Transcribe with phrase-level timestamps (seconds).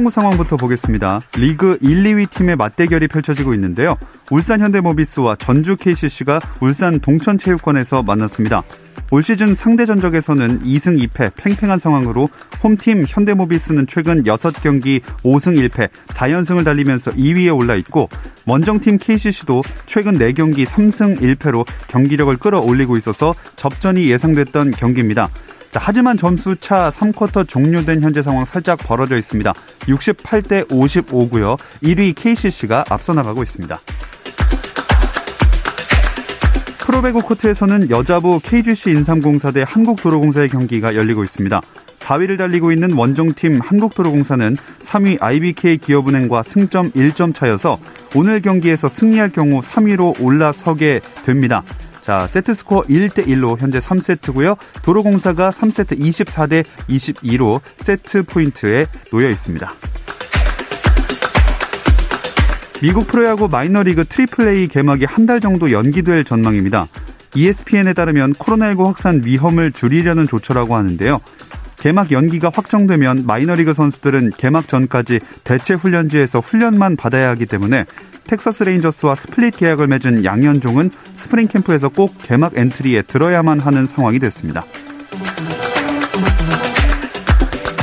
[0.00, 1.20] 프로농구 상황부터 보겠습니다.
[1.36, 3.96] 리그 1, 2위 팀의 맞대결이 펼쳐지고 있는데요.
[4.30, 8.62] 울산 현대모비스와 전주 KCC가 울산 동천체육관에서 만났습니다.
[9.10, 12.28] 올 시즌 상대 전적에서는 2승 2패 팽팽한 상황으로
[12.62, 18.08] 홈팀 현대모비스는 최근 6경기 5승 1패 4연승을 달리면서 2위에 올라 있고
[18.46, 25.28] 원정팀 KCC도 최근 4경기 3승 1패로 경기력을 끌어올리고 있어서 접전이 예상됐던 경기입니다.
[25.74, 29.52] 하지만 점수차 3쿼터 종료된 현재 상황 살짝 벌어져 있습니다.
[29.80, 31.58] 68대 55고요.
[31.82, 33.78] 1위 KCC가 앞서 나가고 있습니다.
[36.78, 41.60] 프로배구 코트에서는 여자부 KGC 인삼공사 대 한국도로공사의 경기가 열리고 있습니다.
[41.98, 47.78] 4위를 달리고 있는 원정팀 한국도로공사는 3위 IBK 기업은행과 승점 1점 차여서
[48.16, 51.62] 오늘 경기에서 승리할 경우 3위로 올라서게 됩니다.
[52.10, 54.56] 자, 세트 스코어 1대 1로 현재 3세트고요.
[54.82, 59.72] 도로공사가 3세트 24대 22로 세트 포인트에 놓여 있습니다.
[62.82, 66.88] 미국 프로야구 마이너리그 트리플 A 개막이 한 달 정도 연기될 전망입니다.
[67.36, 71.20] ESPN에 따르면 코로나19 확산 위험을 줄이려는 조처라고 하는데요.
[71.78, 77.86] 개막 연기가 확정되면 마이너리그 선수들은 개막 전까지 대체 훈련지에서 훈련만 받아야 하기 때문에
[78.30, 84.64] 텍사스 레인저스와 split 계약을 맺은 양현종은 스프링 캠프에서 꼭 개막 엔트리에 들어야만 하는 상황이 됐습니다.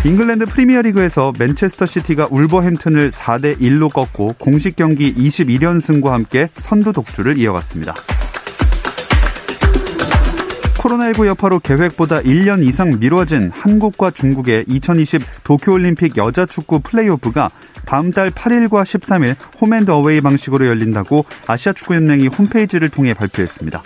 [0.05, 7.93] 잉글랜드 프리미어리그에서 맨체스터 시티가 울버햄튼을 4대 1로 꺾고 공식 경기 21연승과 함께 선두 독주를 이어갔습니다.
[10.87, 17.49] 코로나19 여파로 계획보다 1년 이상 미뤄진 한국과 중국의 2020 도쿄올림픽 여자 축구 플레이오프가
[17.85, 23.83] 다음 달 8일과 13일 홈앤드 어웨이 방식으로 열린다고 아시아축구연맹이 홈페이지를 통해 발표했습니다.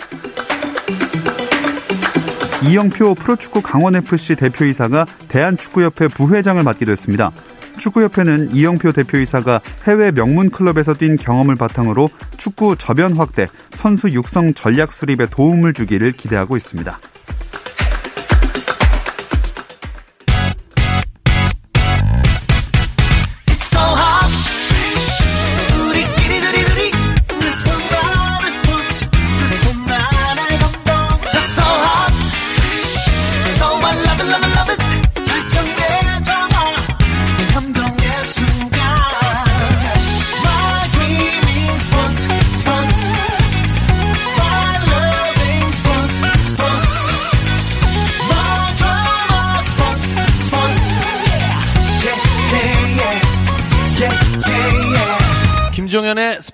[2.67, 7.31] 이영표 프로축구 강원FC 대표이사가 대한축구협회 부회장을 맡기도 했습니다.
[7.77, 14.91] 축구협회는 이영표 대표이사가 해외 명문 클럽에서 뛴 경험을 바탕으로 축구 저변 확대, 선수 육성 전략
[14.91, 16.99] 수립에 도움을 주기를 기대하고 있습니다.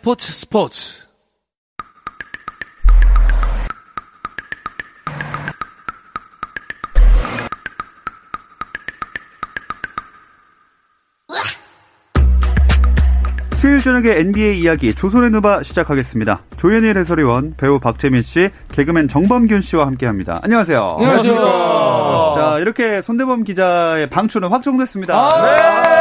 [0.08, 1.08] 스포츠 스포츠.
[13.56, 16.42] 수요일 저녁에 NBA 이야기 조선의 누바 시작하겠습니다.
[16.56, 20.40] 조현일 해설위원, 배우 박재민 씨, 개그맨 정범균 씨와 함께합니다.
[20.42, 20.96] 안녕하세요.
[21.00, 22.32] 안녕하세요.
[22.34, 25.14] 자 이렇게 손대범 기자의 방출은 확정됐습니다.
[25.14, 25.97] 아, 네.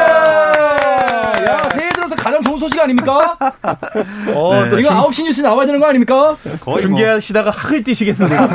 [2.27, 3.37] 가장 좋은 소식 아닙니까?
[4.35, 4.69] 어, 네.
[4.69, 6.37] 또 이거 9시 뉴스 나와야 되는 거 아닙니까?
[6.65, 8.49] 뭐- 중계하시다가 학을 떼시겠는데요.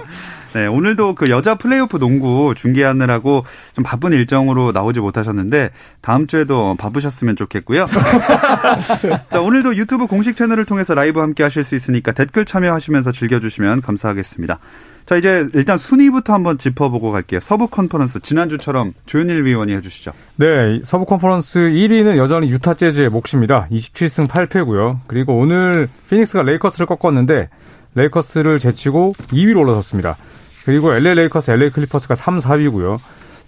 [0.52, 3.44] 네, 오늘도 그 여자 플레이오프 농구 중계하느라고
[3.74, 7.86] 좀 바쁜 일정으로 나오지 못하셨는데 다음 주에도 바쁘셨으면 좋겠고요.
[9.30, 14.58] 자, 오늘도 유튜브 공식 채널을 통해서 라이브 함께 하실 수 있으니까 댓글 참여하시면서 즐겨주시면 감사하겠습니다.
[15.06, 17.40] 자, 이제 일단 순위부터 한번 짚어보고 갈게요.
[17.40, 20.12] 서부 컨퍼런스 지난주처럼 조현일 위원이 해주시죠.
[20.36, 23.68] 네, 서부 컨퍼런스 1위는 여전히 유타 재즈의 몫입니다.
[23.70, 24.98] 27승 8패고요.
[25.06, 27.48] 그리고 오늘 피닉스가 레이커스를 꺾었는데
[27.94, 30.16] 레이커스를 제치고 2위로 올라섰습니다.
[30.64, 32.98] 그리고 LA 레이커스, LA 클리퍼스가 3, 4위고요.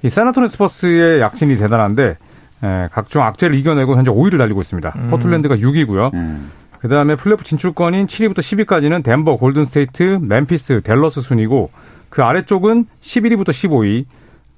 [0.03, 2.17] 이 샌안토니오 스퍼스의 약진이 대단한데
[2.65, 4.91] 에, 각종 악재를 이겨내고 현재 5위를 달리고 있습니다.
[5.11, 6.15] 포틀랜드가 6위고요.
[6.15, 6.51] 음.
[6.81, 11.71] 그 다음에 플레이오프 진출권인 7위부터 10위까지는 덴버, 골든스테이트, 멤피스, 댈러스 순이고
[12.09, 14.05] 그 아래쪽은 11위부터 15위,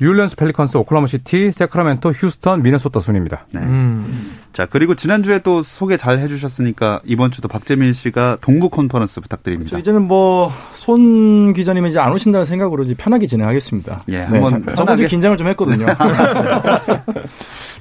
[0.00, 3.46] 뉴올리언스 펠리컨스, 오클라호마 시티, 새크라멘토, 휴스턴, 미네소타 순입니다.
[3.52, 3.60] 네.
[4.52, 9.70] 자, 그리고 지난주에 또 소개 잘 해주셨으니까 이번 주도 박재민 씨가 동부 컨퍼런스 부탁드립니다.
[9.70, 14.04] 저 이제는 뭐, 손 기자님은 이제 안 오신다는 생각으로 이제 편하게 진행하겠습니다.
[14.10, 14.74] 예, 한번 자- 편하게.
[14.74, 15.86] 저번주 긴장을 좀 했거든요.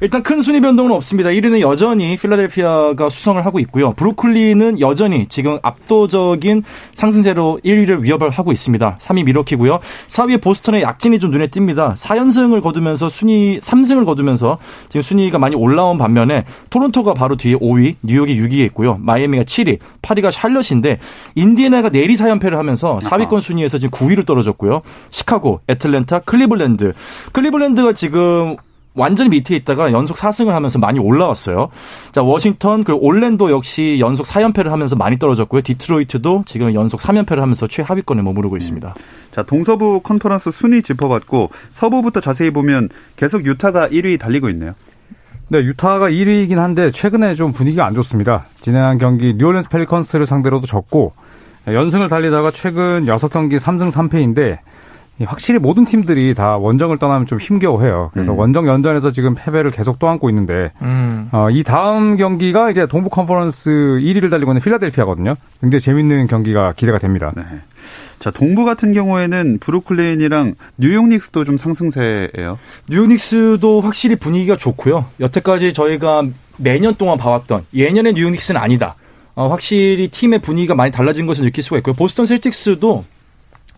[0.01, 1.29] 일단 큰 순위 변동은 없습니다.
[1.29, 3.93] 1위는 여전히 필라델피아가 수성을 하고 있고요.
[3.93, 6.63] 브루클린은 여전히 지금 압도적인
[6.93, 8.97] 상승세로 1위를 위협을 하고 있습니다.
[9.01, 9.79] 3위 밀워키고요.
[10.07, 11.93] 4위 보스턴의 약진이 좀 눈에 띕니다.
[12.03, 14.57] 4연승을 거두면서 순위 3승을 거두면서
[14.89, 18.97] 지금 순위가 많이 올라온 반면에 토론토가 바로 뒤에 5위, 뉴욕이 6위에 있고요.
[18.99, 20.99] 마이애미가 7위, 8위가 샬럿인데
[21.35, 24.81] 인디애나가 내리 4연패를 하면서 4위권 순위에서 지금 9위로 떨어졌고요.
[25.09, 26.93] 시카고, 애틀랜타, 클리블랜드.
[27.31, 28.57] 클리블랜드가 지금
[28.95, 31.69] 완전히 밑에 있다가 연속 4승을 하면서 많이 올라왔어요.
[32.11, 35.61] 자, 워싱턴 그리고 올랜도 역시 연속 4연패를 하면서 많이 떨어졌고요.
[35.61, 38.93] 디트로이트도 지금 연속 3연패를 하면서 최하위권에 머무르고 있습니다.
[39.31, 44.73] 자, 동서부 컨퍼런스 순위 짚어봤고 서부부터 자세히 보면 계속 유타가 1위 달리고 있네요.
[45.49, 48.45] 네, 유타가 1위이긴 한데 최근에 좀 분위기가 안 좋습니다.
[48.61, 51.13] 진행한 경기 뉴올리언스 펠리컨스를 상대로도 졌고
[51.67, 54.59] 연승을 달리다가 최근 6경기 3승 3패인데
[55.25, 58.09] 확실히 모든 팀들이 다 원정을 떠나면 좀 힘겨워해요.
[58.13, 58.39] 그래서 음.
[58.39, 61.29] 원정 연전에서 지금 패배를 계속 떠안고 있는데 음.
[61.31, 65.35] 어, 이 다음 경기가 이제 동부 컨퍼런스 1위를 달리고 있는 필라델피아거든요.
[65.61, 67.31] 굉장히 재밌는 경기가 기대가 됩니다.
[67.35, 67.43] 네.
[68.19, 72.57] 자, 동부 같은 경우에는 브루클린이랑 뉴욕 닉스도 좀 상승세예요.
[72.89, 75.05] 뉴욕 닉스도 확실히 분위기가 좋고요.
[75.19, 76.23] 여태까지 저희가
[76.57, 78.95] 매년 동안 봐왔던 예년의 뉴욕 닉스는 아니다.
[79.35, 81.93] 어, 확실히 팀의 분위기가 많이 달라진 것을 느낄 수가 있고요.
[81.95, 83.03] 보스턴 셀틱스도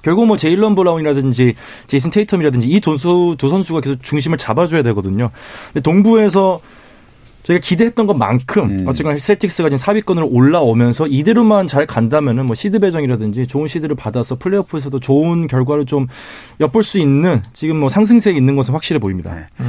[0.06, 1.56] 결국 뭐 제일런 브라운이라든지
[1.88, 2.96] 제이슨 테이텀이라든지 이 두,
[3.40, 5.30] 두 선수가 계속 중심을 잡아줘야 되거든요.
[5.74, 6.62] 근데 동부에서
[7.42, 8.84] 저희가 기대했던 것만큼 음.
[8.88, 15.00] 어쨌거나 셀틱스가 지금 4위권으로 올라오면서 이대로만 잘 간다면은 뭐 시드 배정이라든지 좋은 시드를 받아서 플레이오프에서도
[15.00, 16.06] 좋은 결과를 좀
[16.60, 19.34] 엿볼 수 있는 지금 뭐 상승세에 있는 것은 확실해 보입니다.
[19.34, 19.66] 네.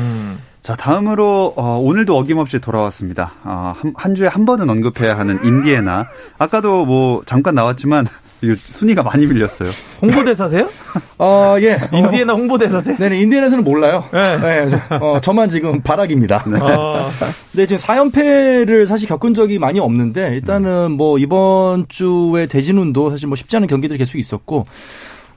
[0.63, 3.33] 자, 다음으로 어, 오늘도 어김없이 돌아왔습니다.
[3.43, 6.09] 어, 한, 한 주에 한 번은 언급해야 하는 인디애나.
[6.37, 9.71] 아까도 뭐 잠깐 나왔지만 이 순위가 많이 밀렸어요.
[10.03, 10.69] 홍보대사세요?
[11.19, 11.79] 어, 예.
[11.93, 12.97] 인디애나 홍보대사세요?
[12.99, 14.05] 네네, 인디애나에서는 몰라요.
[14.13, 14.39] 네.
[14.39, 16.45] 네, 저, 어, 저만 지금 바락입니다.
[16.61, 17.11] 어,
[17.53, 23.37] 근데 지금 4연패를 사실 겪은 적이 많이 없는데 일단은 뭐 이번 주에 대진운도 사실 뭐
[23.37, 24.67] 쉽지 않은 경기들이 계속 있었고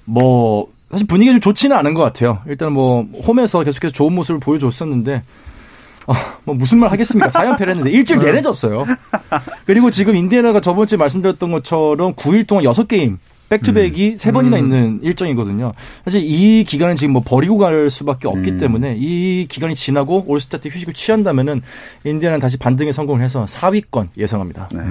[0.06, 2.40] 뭐 사실 분위기가 좀 좋지는 않은 것 같아요.
[2.48, 5.24] 일단 뭐 홈에서 계속해서 좋은 모습을 보여줬었는데
[6.10, 6.14] 어,
[6.44, 7.30] 뭐 무슨 말 하겠습니까?
[7.30, 8.86] 4연패를 했는데 일주일 내내 졌어요.
[9.66, 13.18] 그리고 지금 인디애나가 저번 주에 말씀드렸던 것처럼 9일 동안 6게임
[13.50, 15.72] 백투백이 세 번이나 있는 일정이거든요.
[16.06, 20.70] 사실 이 기간은 지금 뭐 버리고 갈 수밖에 없기 때문에 이 기간이 지나고 올스타 때
[20.70, 21.62] 휴식을 취한다면은
[22.04, 24.70] 인디애나는 다시 반등에 성공을 해서 4위권 예상합니다.
[24.72, 24.82] 네.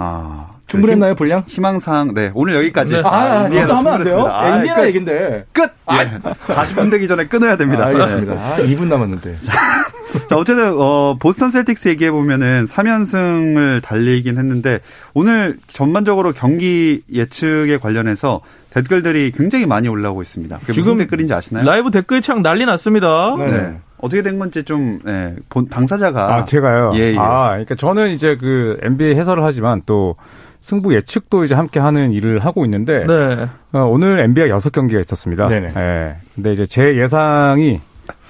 [0.00, 1.42] 아, 충분했나요, 분량?
[1.48, 2.30] 희망사항, 네.
[2.32, 2.92] 오늘 여기까지.
[2.92, 3.02] 네.
[3.04, 4.26] 아, 인디애나 또 하면 안 돼요?
[4.26, 4.86] 아, 인디애나 끝.
[4.86, 5.44] 얘긴데.
[5.52, 5.62] 끝!
[5.92, 6.18] 예.
[6.54, 7.82] 40분 되기 전에 끊어야 됩니다.
[7.82, 8.32] 아, 알겠습니다.
[8.32, 9.36] 아, 2분 남았는데.
[10.12, 10.26] 네.
[10.28, 14.80] 자, 어쨌든, 어, 보스턴 셀틱스 얘기해보면은 3연승을 달리긴 했는데,
[15.14, 18.40] 오늘 전반적으로 경기 예측에 관련해서
[18.70, 20.58] 댓글들이 굉장히 많이 올라오고 있습니다.
[20.58, 21.64] 그게 무슨 지금 댓글인지 아시나요?
[21.64, 23.34] 라이브 댓글창 난리 났습니다.
[23.38, 23.46] 네.
[23.46, 23.78] 네.
[24.00, 26.36] 어떻게 된 건지 좀, 네, 본, 당사자가.
[26.36, 26.92] 아, 제가요.
[26.94, 27.16] 예, 예.
[27.18, 30.16] 아, 그러니까 저는 이제 그 NBA 해설을 하지만 또
[30.60, 33.46] 승부 예측도 이제 함께 하는 일을 하고 있는데 네.
[33.72, 35.46] 어, 오늘 NBA 6경기가 있었습니다.
[35.46, 35.72] 네네.
[35.76, 36.16] 예.
[36.34, 37.80] 근데 이제 제 예상이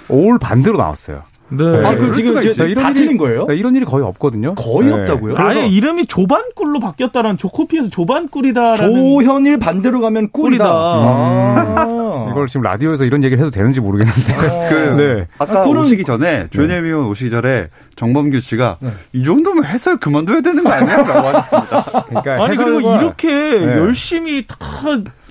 [0.09, 1.23] 올 반대로 나왔어요.
[1.51, 1.65] 네.
[1.85, 2.75] 아, 그럼 지금 수가 이제 있지.
[2.75, 3.47] 다 틀린 거예요?
[3.47, 4.55] 네, 이런 일이 거의 없거든요.
[4.55, 4.93] 거의 네.
[4.93, 5.35] 없다고요?
[5.39, 10.65] 아예 이름이 조반꿀로 바뀌었다는 조코피에서 조반꿀이다라는 조현일 반대로 가면 꿀이다.
[10.65, 10.65] 꿀이다.
[10.69, 12.29] 아.
[12.31, 14.35] 이걸 지금 라디오에서 이런 얘기를 해도 되는지 모르겠는데.
[14.69, 15.27] 그, 네.
[15.39, 18.79] 아까 아, 그런- 오시기 전에, 조현일 위원 오시기 전에 정범규 씨가
[19.13, 20.97] 이 정도면 해설 그만둬야 되는 거 아니야?
[21.03, 22.05] 라고 하셨습니다.
[22.09, 23.67] 그러니까 아니 그리고 이렇게 네.
[23.79, 24.57] 열심히 다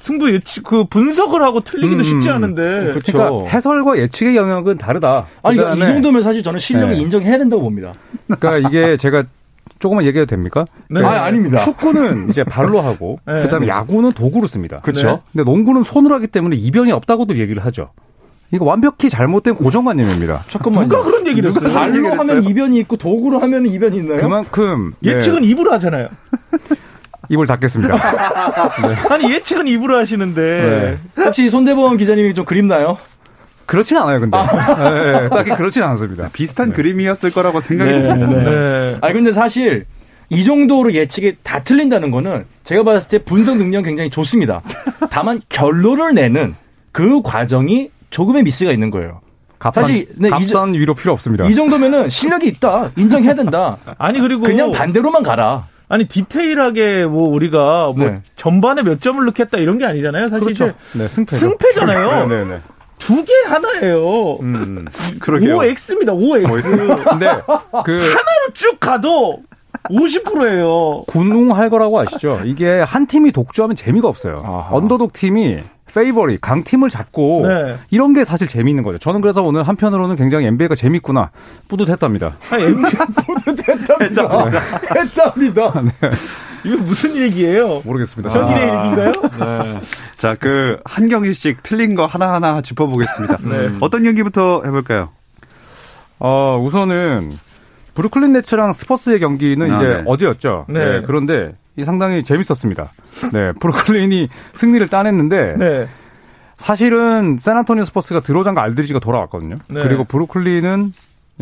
[0.07, 2.35] 승부 예측 그 분석을 하고 틀리기도 음, 쉽지 음.
[2.35, 3.17] 않은데 그쵸.
[3.17, 5.25] 그러니까 해설과 예측의 영역은 다르다.
[5.43, 7.01] 아니, 그러니까 이 정도면 사실 저는 실력을 네.
[7.01, 7.91] 인정해야 된다고 봅니다.
[8.39, 9.25] 그러니까 이게 제가
[9.79, 10.65] 조금만 얘기해도 됩니까?
[10.89, 11.03] 네.
[11.03, 11.57] 아, 아닙니다.
[11.57, 13.43] 축구는 이제 발로 하고 네.
[13.43, 14.79] 그다음에 야구는 도구로 씁니다.
[14.79, 15.21] 그쵸.
[15.33, 17.89] 근데 농구는 손으로 하기 때문에 이변이 없다고도 얘기를 하죠.
[18.53, 20.45] 이거 완벽히 잘못된 고정관념입니다.
[20.47, 20.87] 잠깐만요.
[20.87, 21.69] 누가 그런 얘기를 했어요?
[21.69, 24.21] 발로 하면 이변이 있고 도구로 하면 이변이 있나요?
[24.21, 26.07] 그만큼 예측은 네, 입으로 하잖아요.
[27.29, 27.95] 입을 닫겠습니다.
[29.09, 32.97] 아니 예측은 입으로 하시는데 혹시 손대범 기자님이 좀 그립나요?
[33.65, 34.37] 그렇진 않아요, 근데.
[34.37, 36.29] 네, 네, 딱히 그렇진 않습니다.
[36.31, 38.41] 비슷한 그림이었을 거라고 생각이 네, 듭니다.
[38.41, 38.49] 네.
[38.49, 38.97] 네.
[39.01, 39.85] 아니 근데 사실
[40.29, 44.61] 이 정도로 예측이 다 틀린다는 거는 제가 봤을 때 분석 능력 굉장히 좋습니다.
[45.09, 46.55] 다만 결론을 내는
[46.93, 49.21] 그 과정이 조금의 미스가 있는 거예요.
[49.59, 51.45] 값싼, 사실, 네, 이 값싼 위로 필요 없습니다.
[51.47, 53.77] 이 정도면은 실력이 있다 인정해야 된다.
[53.97, 55.65] 아니 그리고 그냥 반대로만 가라.
[55.89, 58.21] 아니 디테일하게 뭐 우리가 뭐 네.
[58.35, 60.29] 전반에 몇 점을 넣겠다 이런 게 아니잖아요.
[60.29, 60.73] 사실 그렇죠.
[60.93, 61.37] 네, 승패죠.
[61.37, 62.27] 승패잖아요.
[62.27, 62.59] 네, 네, 네.
[62.99, 64.33] 두개 하나예요.
[64.41, 64.85] 음.
[65.19, 65.57] 그러게요.
[65.57, 66.13] OX입니다.
[66.13, 66.77] OX.
[67.05, 67.27] 근데
[67.85, 69.43] 그 하나로 쭉 가도
[69.89, 71.03] 50%예요.
[71.07, 72.41] 군웅할 거라고 아시죠?
[72.45, 74.41] 이게 한 팀이 독주하면 재미가 없어요.
[74.43, 74.75] 아하.
[74.75, 75.59] 언더독 팀이
[75.97, 77.77] favorite 강팀을 잡고 네.
[77.89, 78.99] 이런 게 사실 재미있는 거죠.
[78.99, 81.31] 저는 그래서 오늘 한편으로는 굉장히 NBA가 재밌구나
[81.67, 82.35] 뿌듯했답니다.
[82.51, 82.83] 아, NBA
[83.67, 84.49] 했답니다.
[84.95, 85.73] 했답니다.
[86.63, 87.81] 이거 무슨 얘기예요?
[87.83, 88.29] 모르겠습니다.
[88.29, 89.11] 현일의 일기인가요?
[89.73, 89.81] 네.
[90.17, 93.37] 자, 그 한 경기씩 치른 거 하나하나 짚어보겠습니다.
[93.79, 95.09] 어떤 경기부터 해볼까요?
[96.19, 97.37] 어, 우선은
[97.95, 100.03] 브루클린 네츠랑 스퍼스의 경기는 아, 이제 네.
[100.05, 100.65] 어제였죠.
[100.69, 101.01] 네.
[101.05, 102.91] 그런데 이 상당히 재밌었습니다.
[103.31, 105.87] 네, 브루클린이 승리를 따냈는데 네.
[106.57, 109.57] 사실은 샌안토니오 스퍼스가 드로잔과 알드리지가 돌아왔거든요.
[109.69, 109.83] 네.
[109.83, 110.91] 그리고 브루클린은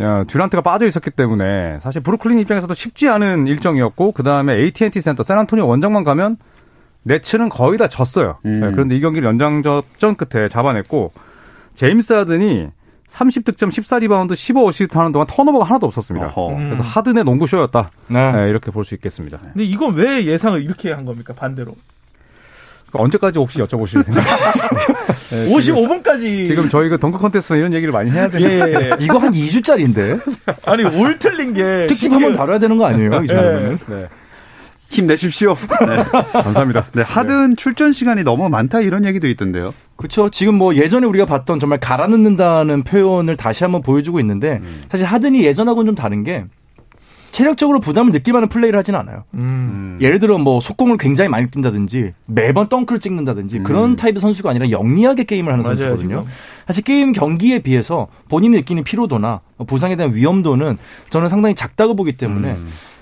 [0.01, 5.23] 야, 듀란트가 빠져 있었기 때문에 사실 브루클린 입장에서도 쉽지 않은 일정이었고 그 다음에 AT&T 센터
[5.23, 6.35] 샌안토니오 원정만 가면
[7.03, 8.39] 네츠는 거의 다 졌어요.
[8.45, 8.59] 음.
[8.59, 11.13] 네, 그런데 이 경기를 연장접전 끝에 잡아냈고
[11.75, 12.67] 제임스 하든이
[13.09, 16.27] 30득점 14리바운드 15어시스트 하는 동안 turnover가 하나도 없었습니다.
[16.35, 16.55] 어허.
[16.57, 17.91] 그래서 하든의 농구 쇼였다.
[18.07, 18.31] 네.
[18.31, 19.37] 네, 이렇게 볼 수 있겠습니다.
[19.39, 21.33] 근데 이건 왜 예상을 이렇게 한 겁니까?
[21.33, 21.75] 반대로.
[22.97, 25.49] 언제까지 혹시 여쭤보실 생각이세요?
[25.49, 26.45] 55분까지.
[26.47, 28.95] 지금 저희 그 덩크 컨테스트 이런 얘기를 많이 해야 되는 예, 예.
[28.99, 30.21] 이거 한 2주짜리인데
[30.65, 31.87] 아니, 올 틀린 게.
[31.87, 32.35] 특집 한번.
[32.37, 33.21] 다뤄야 되는 거 아니에요?
[33.23, 33.79] 이 정도면?
[33.87, 34.07] 네,
[35.01, 35.55] 힘내십시오.
[35.87, 36.03] 네.
[36.31, 36.85] 감사합니다.
[36.93, 39.73] 네, 하든 출전 시간이 너무 많다 이런 얘기도 있던데요.
[39.95, 40.29] 그렇죠.
[40.29, 45.43] 지금 뭐 예전에 우리가 봤던 정말 갈아 넣는다는 표현을 다시 한번 보여주고 있는데 사실 하든이
[45.45, 46.45] 예전하고는 좀 다른 게
[47.31, 49.25] 체력적으로 부담을 느낄 만한 플레이를 하진 않아요.
[49.33, 49.97] 음.
[49.99, 55.25] 예를 들어 뭐 속공을 굉장히 많이 뛴다든지 매번 덩크를 찍는다든지 그런 타입의 선수가 아니라 영리하게
[55.25, 56.21] 게임을 하는 맞아요, 선수거든요.
[56.21, 56.33] 지금.
[56.65, 60.77] 사실 게임 경기에 비해서 본인이 느끼는 피로도나 부상에 대한 위험도는
[61.09, 62.55] 저는 상당히 작다고 보기 때문에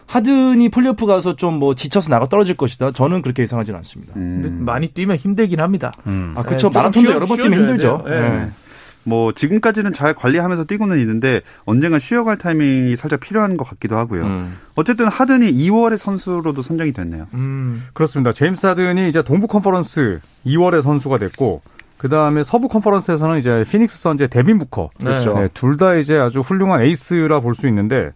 [0.08, 2.92] 하든이 플레이오프 가서 좀 뭐 지쳐서 나가 떨어질 것이다.
[2.92, 4.14] 저는 그렇게 예상하지는 않습니다.
[4.14, 4.66] 근데 음.
[4.66, 5.92] 많이 뛰면 힘들긴 합니다.
[6.08, 6.34] 음.
[6.36, 6.70] 아 그렇죠.
[6.70, 8.04] 네, 마라톤도 좀 여러 번 쉬어- 뛰면 힘들죠.
[8.08, 8.20] 네.
[8.20, 8.50] 네.
[9.06, 14.24] 뭐 지금까지는 잘 관리하면서 뛰고는 있는데 언젠가 쉬어갈 타이밍이 살짝 필요한 것 같기도 하고요.
[14.24, 14.58] 음.
[14.76, 17.28] 어쨌든 하든이 2월의 선수로도 선정이 됐네요.
[17.34, 17.84] 음.
[17.94, 18.32] 그렇습니다.
[18.32, 21.62] 제임스 하든이 이제 동부 컨퍼런스 2월의 선수가 됐고
[21.98, 24.90] 그 다음에 서부 컨퍼런스에서는 이제 피닉스 선즈의 데빈 부커.
[25.00, 25.34] 그렇죠.
[25.38, 28.12] 네, 둘다 이제 아주 훌륭한 에이스라 볼 수 있는데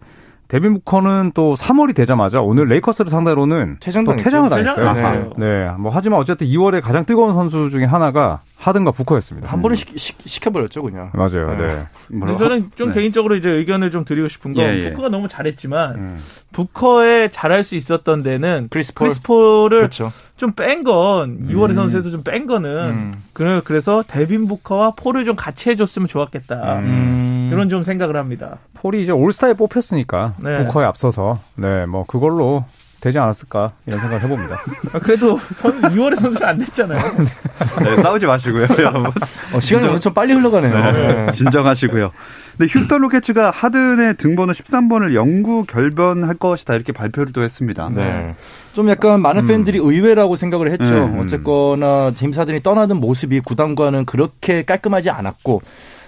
[0.48, 4.74] 데빈 부커는 또 3월이 되자마자 오늘 레이커스를 상대로는 퇴장을 당했어요.
[4.74, 5.32] 퇴장당했어요.
[5.36, 9.48] 네, 뭐 하지만 어쨌든 2월에 가장 뜨거운 선수 중에 하나가 하든과 부커였습니다.
[9.48, 11.10] 한 번에 시, 시, 시켜버렸죠 그냥.
[11.14, 11.56] 맞아요.
[11.56, 11.86] 네.
[12.08, 12.38] 네.
[12.38, 12.94] 저는 좀 네.
[12.94, 14.90] 개인적으로 이제 의견을 좀 드리고 싶은 건 예, 예.
[14.90, 16.18] 부커가 너무 잘했지만 음.
[16.52, 19.06] 부커가 잘할 수 있었던 데는 크리스 폴.
[19.08, 20.10] 크리스 폴을 그렇죠.
[20.38, 23.22] 좀 뺀 건 2월의 선수에서 좀 뺀 거는 음.
[23.32, 27.50] 그래- 그래서 데빈 부커와 폴을 좀 같이 해줬으면 좋았겠다 음.
[27.52, 28.58] 이런 좀 생각을 합니다.
[28.74, 30.64] 폴이 이제 올스타에 뽑혔으니까 네.
[30.64, 32.64] 부커에 앞서서 네, 뭐 그걸로
[33.00, 34.60] 되지 않았을까 이런 생각을 해봅니다.
[34.92, 37.16] 아, 그래도 선 2월의 선수는 안 됐잖아요.
[37.84, 39.12] 네, 싸우지 마시고요, 여러분.
[39.54, 40.92] 어, 시간이 엄청 빨리 흘러가네요.
[40.92, 41.32] 네.
[41.32, 42.10] 진정하시고요.
[42.56, 47.88] 근데 휴스턴 로켓츠가 하든의 등번호 13번을 영구 결변할 것이다 이렇게 발표를 또 했습니다.
[47.94, 48.34] 네.
[48.72, 51.04] 좀 약간 많은 팬들이 의외라고 생각을 했죠.
[51.04, 51.20] 음, 음.
[51.20, 55.62] 어쨌거나 제임스 하든이 떠나는 모습이 구단과는 그렇게 깔끔하지 않았고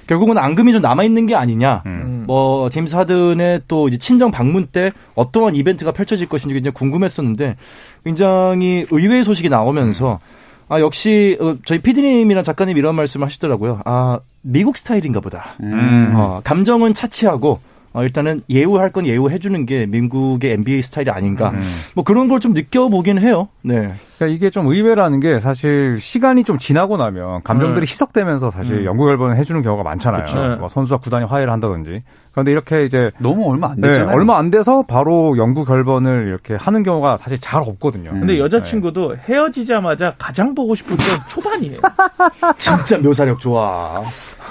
[0.07, 1.83] 결국은 앙금이 좀 남아 있는 게 아니냐.
[1.87, 2.25] 음.
[2.27, 7.57] 뭐 제임스 하든의 또 이제 친정 방문 때 어떠한 이벤트가 펼쳐질 것인지 굉장히 궁금했었는데
[8.05, 10.21] 굉장히 의외의 소식이 나오면서
[10.69, 13.81] 아 역시 어, 저희 피디님이랑 작가님 이런 말씀을 하시더라고요.
[13.85, 15.57] 아 미국 스타일인가 보다.
[15.61, 16.13] 음.
[16.15, 17.61] 어, 감정은 차치하고
[17.93, 21.53] 어, 일단은 예우할 건 예우해주는 게 미국의 NBA 스타일이 아닌가.
[21.95, 23.49] 뭐 그런 걸 좀 느껴보긴 해요.
[23.63, 23.93] 네.
[24.17, 27.91] 그러니까 이게 좀 의외라는 게 사실 시간이 좀 지나고 나면 감정들이 네.
[27.91, 30.25] 희석되면서 사실 연구 결번을 해주는 경우가 많잖아요.
[30.25, 30.57] 그쵸.
[30.59, 32.03] 뭐 선수와 구단이 화해를 한다든지.
[32.33, 34.15] 그런데 이렇게 이제 너무 얼마 안 네, 됐잖아요.
[34.17, 38.11] 얼마 안 돼서 바로 연구 결번을 이렇게 하는 경우가 사실 잘 없거든요.
[38.13, 38.39] 근데 음.
[38.39, 41.79] 여자친구도 헤어지자마자 가장 보고 싶을 때 초반이에요.
[42.57, 44.01] 진짜 묘사력 좋아.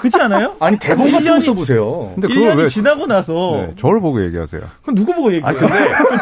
[0.00, 0.56] 그렇지 않아요?
[0.60, 2.12] 아니 대본 같은 거 써보세요.
[2.14, 3.32] 근데 그걸 1년이 왜 지나고 나서
[3.68, 4.60] 네, 저를 보고 얘기하세요?
[4.82, 5.54] 그럼 누구 보고 얘기해요?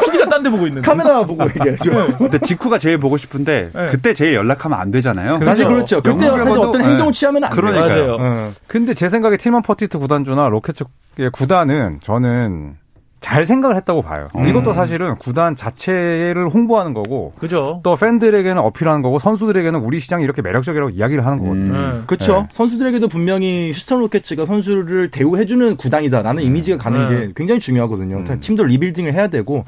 [0.04, 0.86] PD가 딴 데 보고 있는데.
[0.88, 2.16] 카메라 보고 얘기하죠.
[2.18, 3.88] 근데 직후가 제일 보고 싶은데 네.
[3.90, 5.38] 그때 제일 연락하면 안 되잖아요.
[5.44, 6.00] 사실 그렇죠.
[6.02, 7.18] 그때 사실 어떤 결과도- 행동을 네.
[7.18, 7.60] 취하면 안 돼요.
[7.60, 8.16] 그러니까요.
[8.16, 8.16] 맞아요.
[8.20, 8.50] 어.
[8.66, 12.74] 근데 제 생각에 틸만 퍼티트 구단주나 로켓츠의 구단은 저는
[13.20, 14.28] 잘 생각을 했다고 봐요.
[14.36, 14.46] 음.
[14.48, 17.80] 이것도 사실은 구단 자체를 홍보하는 거고 그죠?
[17.82, 21.74] 또 팬들에게는 어필하는 거고 선수들에게는 우리 시장이 이렇게 매력적이라고 이야기를 하는 거거든요.
[21.74, 21.98] 음.
[22.00, 22.02] 네.
[22.06, 22.42] 그렇죠.
[22.42, 22.48] 네.
[22.50, 27.26] 선수들에게도 분명히 휴스턴 로켓츠가 선수를 대우해주는 구단이다라는 이미지가 가는 네.
[27.26, 28.24] 게 굉장히 중요하거든요.
[28.40, 29.64] 팀도 rebuilding을 해야 되고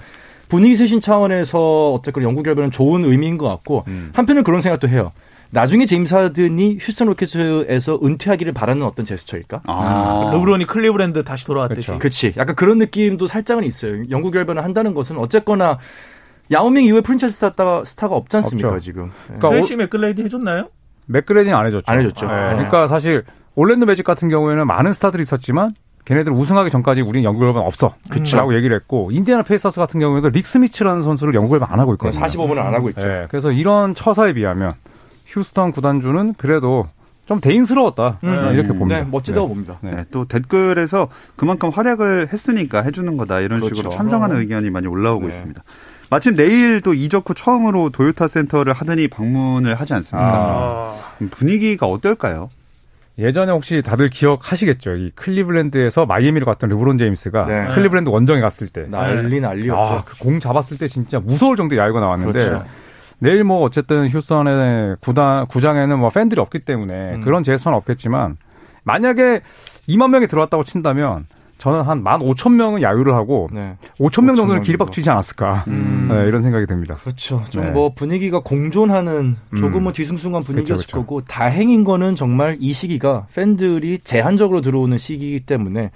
[0.49, 5.13] 분위기 쇄신 차원에서 어쨌건 영구 결별은 좋은 의미인 것 같고 한편은 그런 생각도 해요.
[5.53, 9.63] 나중에 제임스 하든이 휴스턴 로켓츠에서 은퇴하기를 바라는 어떤 제스처일까?
[9.67, 10.31] 아.
[10.33, 11.89] 르브론이 클리블랜드 다시 돌아왔듯이.
[11.89, 11.99] 그렇죠.
[11.99, 12.33] 그치.
[12.37, 14.05] 약간 그런 느낌도 살짝은 있어요.
[14.11, 15.79] 영구 결별을 한다는 것은 어쨌거나
[16.53, 18.81] 야오밍 이후에 프랜차이즈 스타가, 스타가 없지 않습니까, 없죠.
[18.81, 19.07] 지금.
[19.07, 19.13] 네.
[19.27, 20.69] 그러니까 트레이시 맥그레이디 해줬나요?
[21.07, 21.85] 맥그레디는 안 해줬죠.
[21.91, 22.27] 안 해줬죠.
[22.27, 22.51] 네, 네.
[22.55, 23.25] 그러니까 사실
[23.57, 27.95] 올랜도 매직 같은 경우에는 많은 스타들이 있었지만 걔네들 우승하기 전까지 우리는 영구 결번 없어.
[28.35, 32.25] 라고 얘기를 했고 인디애나 페이서스 같은 경우에도 릭 스미츠라는 선수를 영구 결번 안 하고 있거든요.
[32.25, 33.07] 45번을 안 하고 있죠.
[33.07, 34.73] 네, 그래서 이런 처사에 비하면
[35.31, 36.89] 휴스턴 구단주는 그래도
[37.27, 38.99] 좀 대인스러웠다 네, 이렇게 봅니다.
[38.99, 39.79] 네, 멋지다고 봅니다.
[39.83, 39.91] 네.
[39.93, 43.77] 네, 또 댓글에서 그만큼 활약을 했으니까 해주는 거다 이런 그렇죠.
[43.77, 45.29] 식으로 찬성하는 의견이 많이 올라오고 네.
[45.29, 45.63] 있습니다.
[46.11, 50.29] 마침 내일 또 이적 후 처음으로 도요타 센터를 하든이 방문을 하지 않습니까?
[50.29, 50.97] 아,
[51.31, 52.51] 분위기가 어떨까요?
[53.17, 54.97] 예전에 혹시 다들 기억하시겠죠?
[54.97, 57.67] 이 클리블랜드에서 마이애미로 갔던 르브론 제임스가 네.
[57.75, 59.81] 클리블랜드 원정에 갔을 때 난리 난리였죠.
[59.95, 62.65] 아, 그 공 잡았을 때 진짜 무서울 정도의 야유가 나왔는데 그렇죠.
[63.21, 67.21] 내일 뭐 어쨌든 휴스턴의 구단 구장에는 뭐 팬들이 없기 때문에 음.
[67.23, 68.37] 그런 제스처는 없겠지만
[68.83, 69.43] 만약에
[69.89, 71.27] 2만 명이 들어왔다고 친다면
[71.59, 73.77] 저는 한 1만 5천 명은 야유를 하고 네.
[73.99, 76.09] 5천 명 5천 정도는 명 기립박치지 않았을까 음.
[76.11, 76.95] 네, 이런 생각이 듭니다.
[76.95, 77.45] 그렇죠.
[77.51, 77.71] 좀 네.
[77.71, 79.93] 뭐 분위기가 공존하는 조금은 음.
[79.93, 81.07] 뒤숭숭한 분위기였을 그쵸, 그쵸.
[81.07, 85.91] 거고 다행인 거는 정말 이 시기가 팬들이 제한적으로 들어오는 시기이기 때문에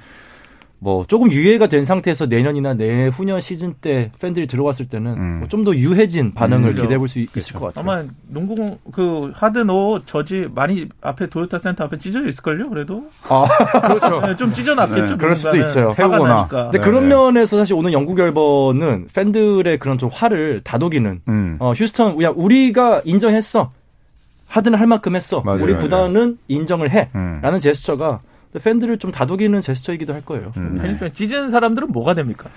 [0.80, 5.38] 뭐 조금 유예가 된 상태에서 내년이나 내후년 시즌 때 팬들이 들어왔을 때는 음.
[5.38, 6.82] 뭐 좀더 유해진 반응을 그죠.
[6.82, 7.90] 기대해 볼 수 있을 것 같아요.
[7.90, 12.68] 아마 농구 그 하든 옷 저지 많이 앞에 도요타 센터 앞에 찢어져 있을걸요.
[12.68, 13.46] 그래도 아,
[13.88, 14.20] 그렇죠.
[14.26, 15.06] 네, 좀 찢어놨겠죠.
[15.06, 15.56] 네, 그럴 수도.
[15.56, 15.92] 있어요.
[15.94, 16.48] 태우거나.
[16.48, 17.14] 근데 네, 그런 네.
[17.14, 21.56] 면에서 사실 오늘 영국 결번은 팬들의 그런 좀 화를 다독이는 음.
[21.60, 23.72] 어, 휴스턴, 야, 우리가 인정했어.
[24.46, 25.40] 하드는 할 만큼 했어.
[25.40, 25.74] 맞아요, 우리.
[25.74, 27.08] 구단은 인정을 해.
[27.14, 27.40] 음.
[27.42, 28.20] 라는 제스처가
[28.62, 30.52] 팬들을 좀 다독이는 제스처이기도 할 거예요.
[30.56, 30.78] 음.
[30.80, 32.50] 팬이 찢은 사람들은 뭐가 됩니까?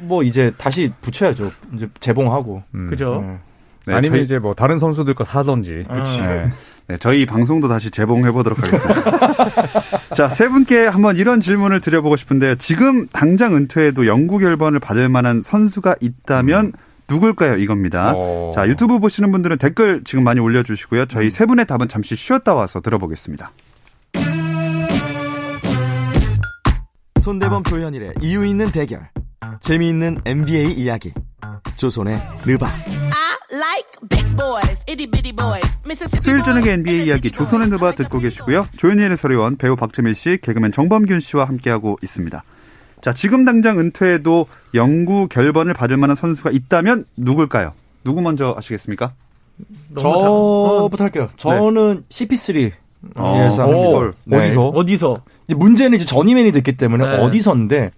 [0.00, 1.50] 뭐 이제 다시 붙여야죠.
[1.74, 2.62] 이제 재봉하고.
[2.74, 2.88] 음.
[2.88, 3.24] 그죠?
[3.26, 3.38] 네.
[3.86, 5.84] 네, 아니면 저희, 이제 뭐 다른 선수들 거 사던지.
[5.90, 6.20] 그치.
[6.20, 6.50] 네.
[6.88, 9.18] 네, 저희 방송도 다시 재봉해 보도록 하겠습니다.
[10.14, 12.56] 자, 세 분께 한번 이런 질문을 드려보고 싶은데요.
[12.56, 16.72] 지금 당장 은퇴해도 영구 결번을 받을 만한 선수가 있다면
[17.08, 17.56] 누굴까요?
[17.56, 18.12] 이겁니다.
[18.14, 18.52] 어.
[18.54, 21.06] 자, 유튜브 보시는 분들은 댓글 지금 많이 올려주시고요.
[21.06, 23.50] 저희 세 분의 답은 잠시 쉬었다 와서 들어보겠습니다.
[27.28, 29.06] 손대범 조현일의 이유 있는 대결.
[29.60, 31.12] 재미있는 NBA 이야기.
[31.76, 32.66] 조선의 느바.
[36.22, 37.68] 수요일 저녁의 NBA 이야기 조선의.
[37.68, 38.66] 누바 듣고 계시고요.
[38.78, 42.42] 조현일의 소리원 배우 박재민 씨, 개그맨 정범균 씨와 함께하고 있습니다.
[43.02, 47.74] 자, 지금 당장 은퇴해도 영구 결번을 받을 만한 선수가 있다면 누굴까요?
[48.04, 49.12] 누구 먼저 아시겠습니까?
[49.96, 51.28] 어, 저부터 할게요.
[51.36, 52.72] 저는 CP3
[53.04, 53.66] 예상합니다.
[53.66, 54.38] 오, 네.
[54.38, 54.68] 어디서?
[54.68, 55.22] 어디서?
[55.48, 57.16] 문제는 이제 전이맨이 됐기 때문에 네.
[57.16, 57.90] 어디서인데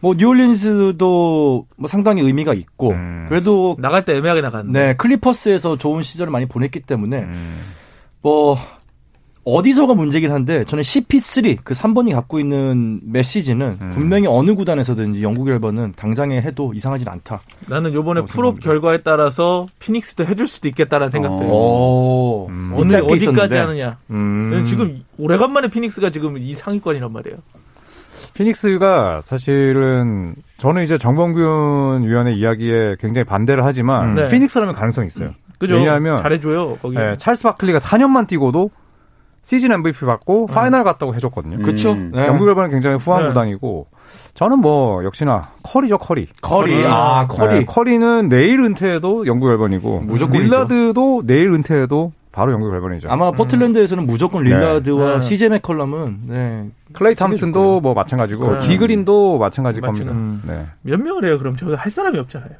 [0.00, 3.26] 뭐 뉴올리언스도 뭐 상당히 의미가 있고 음.
[3.28, 4.72] 그래도 나갈 때 애매하게 나갔네.
[4.72, 7.60] 네 클리퍼스에서 좋은 시절을 많이 보냈기 때문에 음.
[8.22, 8.58] 뭐
[9.46, 13.90] 어디서가 문제긴 한데 저는 CP3 그 3번이 갖고 있는 메시지는 음.
[13.94, 17.40] 분명히 어느 구단에서든지 영국 결번은 당장에 해도 이상하진 않다.
[17.68, 18.54] 나는 요번에 프로.
[18.56, 21.52] 결과에 따라서 피닉스도 해줄 수도 있겠다라는 생각도 해요.
[21.52, 22.72] 오, 음.
[22.74, 23.58] 어느 어디까지 있었는데.
[23.58, 23.98] 하느냐.
[24.10, 24.64] 음.
[24.66, 27.38] 지금 오래간만에 피닉스가 지금 이 상위권이란 말이에요.
[28.34, 34.14] 피닉스가 사실은 저는 이제 정범균 위원의 이야기에 굉장히 반대를 하지만 음.
[34.16, 34.28] 네.
[34.28, 35.34] 피닉스라면 가능성이 있어요.
[35.60, 35.76] 그죠?
[35.76, 36.96] 왜냐하면 잘해줘요 거기.
[36.96, 38.70] 네, 찰스 바클리가 4년만 뛰고도
[39.46, 41.58] 시즌 MVP 받고 파이널 갔다고 해줬거든요.
[41.58, 41.92] 그쵸?
[41.92, 42.10] 음.
[42.12, 42.26] 네.
[42.26, 43.28] 영구 결번은 굉장히 후한 네.
[43.28, 43.86] 구단이고
[44.34, 46.26] 저는 뭐 역시나 커리죠 커리.
[46.42, 47.60] 커리, 아 커리.
[47.60, 50.42] 네, 커리는 내일 은퇴해도 영구 결번이고 무조건이죠.
[50.42, 53.08] 릴라드도 내일 은퇴해도 바로 영구 결번이죠.
[53.08, 55.20] 아마 포틀랜드에서는 무조건 릴라드와 네.
[55.20, 56.68] CJ 맥컬럼은 네.
[56.92, 58.58] 클레이 탐슨도 뭐 마찬가지고 네.
[58.58, 59.92] 디그린도 마찬가지일 맞죠.
[59.92, 60.10] 겁니다.
[60.12, 60.42] 음.
[60.44, 60.66] 네.
[60.82, 62.50] 몇 명을 해요 그럼 저기 할 사람이 없잖아요.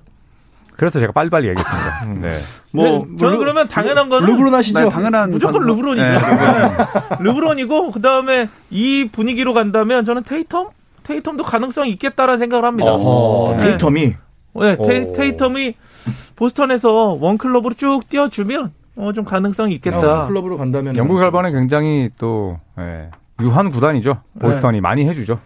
[0.76, 2.04] 그래서 제가 빨리빨리 얘기했습니다.
[2.20, 2.38] 네.
[2.72, 4.78] 뭐 네, 저는 그러면 당연한 거는 르브론 하시죠.
[4.78, 5.68] 네, 당연한 무조건 선수.
[5.68, 6.04] 르브론이죠.
[6.04, 6.18] 네.
[6.18, 6.86] 네.
[7.20, 10.68] 르브론이고 그 다음에 이 분위기로 간다면 저는 테이텀,
[11.04, 12.96] 테이텀도 가능성이 있겠다라는 생각을 합니다.
[12.96, 13.76] 네.
[13.76, 14.14] 테이텀이
[14.58, 15.12] 네, 테이, 오.
[15.12, 15.74] 테이 텀이
[16.34, 20.24] 보스턴에서 원 클럽으로 쭉 뛰어주면 어, 좀 가능성이 있겠다.
[20.24, 23.10] 어, 클럽으로 간다면 영국 결번은 굉장히 또 예,
[23.40, 24.20] 후한 구단이죠.
[24.38, 25.38] 보스턴이 많이 해주죠.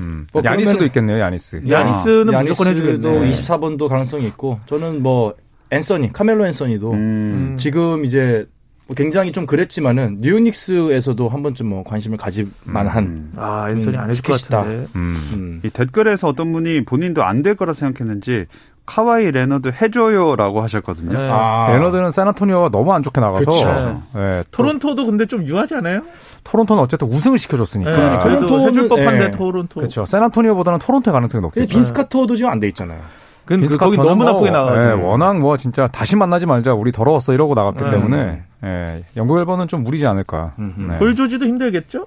[0.00, 0.26] 음.
[0.32, 1.62] 뭐 야니스도 있겠네요, 야니스.
[1.68, 3.30] 야니스는 무조건 야니스도 해주겠네.
[3.30, 5.34] 24번도 가능성이 있고 저는 뭐
[5.70, 7.56] 앤서니, 카멜로 앤서니도 음.
[7.58, 8.51] 지금 이제 뭐
[8.96, 13.32] 굉장히 좀 그랬지만은 뉴욕 닉스에서도 한 번쯤 뭐 관심을 가질 만한 음.
[13.36, 14.58] 아, 앤서니 안 해줄 것 스케치다.
[14.58, 14.86] 같은데.
[14.96, 15.30] 음.
[15.32, 15.60] 음.
[15.64, 18.46] 이 댓글에서 어떤 분이 본인도 안 될 거라 생각했는지
[18.84, 21.16] 카와이 레너드 해줘요라고 하셨거든요.
[21.16, 21.28] 네.
[21.32, 21.68] 아.
[21.72, 24.02] 레너드는 샌안토니오가 너무 안 좋게 나가서 그쵸.
[24.16, 26.02] 예, 토, 토론토도 근데 좀 유하지 않아요?
[26.44, 27.90] 토론토는 어쨌든 우승을 시켜줬으니까.
[27.90, 29.30] 네, 토론토는- 해줄 법한데 예.
[29.30, 29.80] 토론토.
[29.80, 30.04] 그렇죠.
[30.04, 31.68] 세나토니오보다는 토론토의 가능성이 높겠죠.
[31.68, 33.00] 빈스 카터도 지금 안 돼 있잖아요.
[33.44, 34.88] 그, 그 거기 너무 뭐, 나쁘게 나가요.
[34.88, 37.90] 예, 워낙 뭐 진짜 다시 만나지 말자 우리 더러웠어 이러고 나갔기 네.
[37.90, 40.54] 때문에 예, 영국 앨범은 좀 무리지 않을까.
[40.58, 40.98] 네.
[40.98, 42.06] 볼 조지도 힘들겠죠?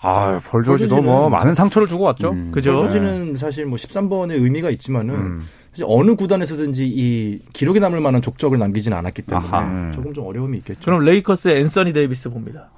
[0.00, 2.30] 아, 볼조지도 뭐 많은 상처를 주고 왔죠.
[2.30, 2.52] 음.
[2.52, 2.78] 그죠?
[2.78, 5.48] 조지는 사실 뭐 13번의 의미가 있지만은 음.
[5.72, 9.64] 사실 어느 구단에서든지 이 기록에 남을 만한 족적을 남기지는 않았기 때문에 아하.
[9.64, 9.92] 음.
[9.94, 10.80] 조금 좀 어려움이 있겠죠.
[10.84, 12.70] 그럼 레이커스의 앤서니 데이비스 봅니다.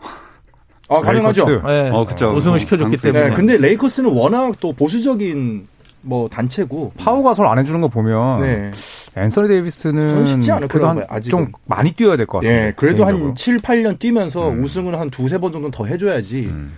[0.89, 1.47] 아, 가능하죠.
[1.47, 1.67] 레이커스.
[1.67, 1.91] 네.
[1.91, 2.33] 어, 그쵸.
[2.33, 3.13] 우승을 어, 시켜줬기 강세.
[3.13, 3.31] 때문에.
[3.31, 5.67] 네, 근데 레이커스는 워낙 또 보수적인
[6.03, 8.71] 뭐 단체고 파우 가솔 안 해주는 거 보면 네.
[9.17, 11.31] 앤서니 데이비스는 쉽지 않을 그래도 거라고 한 봐요, 아직은.
[11.47, 12.53] 좀 많이 뛰어야 될 것 같아요.
[12.53, 13.35] 예, 그래도 한 개인적으로.
[13.35, 14.63] 7, 8년 뛰면서 음.
[14.63, 16.47] 우승을 한 두세 번 정도는 더 해줘야지.
[16.47, 16.73] 음.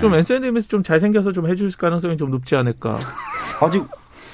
[0.00, 2.98] 좀 앤서니 데이비스 좀 잘생겨서 좀 해줄 가능성이 좀 높지 않을까.
[3.60, 3.84] 아직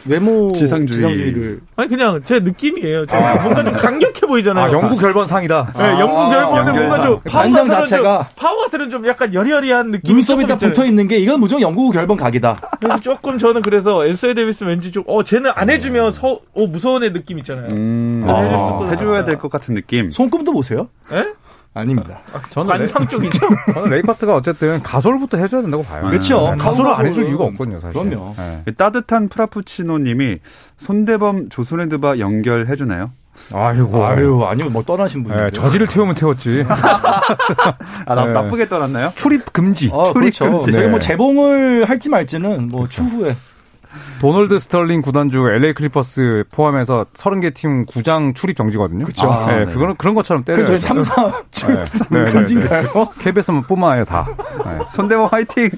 [0.08, 0.88] 외모 지상주의.
[0.96, 3.06] 지상주의를 아니 그냥 제 느낌이에요.
[3.06, 4.64] 좀 뭔가 좀 강력해 보이잖아요.
[4.64, 5.72] 아, 영구 결번상이다.
[5.76, 8.18] 네, 영구 결번은 뭔가 좀 파우 가솔은 자체가.
[8.18, 10.56] 좀, 파우 가솔은 좀 약간 여리여리한 느낌이 눈썹이 딱.
[10.58, 12.60] 붙어 있는 게 이건 무조건 영구 결번 각이다.
[12.80, 17.02] 그래서 조금 저는 그래서 앤서니 데이비스 왠지 좀 어 쟤는 안 해주면 서, 어 무서운
[17.04, 17.68] 애 느낌 있잖아요.
[17.70, 19.24] 음, 아, 어, 것 해줘야.
[19.24, 20.10] 될 것 같은 느낌.
[20.10, 20.88] 손금도 보세요?
[21.12, 21.24] 예?
[21.74, 22.18] 아닙니다.
[22.50, 23.46] 저는, 레, 관상 쪽이죠.
[23.72, 26.08] 저는 레이커스가 어쨌든 가솔부터 해줘야 된다고 봐요.
[26.08, 26.50] 그렇죠.
[26.50, 28.00] 네, 가솔을 안 해줄 이유가 없거든요, 사실.
[28.00, 28.34] 그럼요.
[28.36, 28.72] 네.
[28.76, 30.38] 따뜻한 프라푸치노님이
[30.76, 33.10] 손대범 조선핸드바 영결 해 주나요?
[33.52, 34.04] 아이고.
[34.04, 35.40] 아유, 아니요, 뭐 떠나신 분이.
[35.40, 36.64] 네, 저지를 태우면 태웠지.
[36.68, 38.32] 아, 나, 네.
[38.32, 39.12] 나쁘게 떠났나요?
[39.14, 39.90] 출입 금지.
[39.92, 40.50] 아, 그렇죠.
[40.50, 40.72] 금지.
[40.72, 40.88] 저희 네.
[40.88, 43.36] 뭐 재봉을 할지 말지는 뭐 추후에.
[44.20, 49.04] 도널드 스털링 구단주 LA 클리퍼스 포함해서 30개 팀 구장 출입 정지거든요.
[49.04, 49.30] 그쵸.
[49.30, 49.72] 아, 네, 네.
[49.72, 50.64] 그거는 그런 것처럼 때려요.
[50.64, 51.32] 그럼 저희 3, 4
[51.68, 52.82] 네, 네, 네, 선진가요?
[52.82, 53.04] 네.
[53.20, 54.26] KBS만 뿐만 아니라 다.
[54.64, 54.78] 네.
[54.90, 55.70] 손대범 화이팅!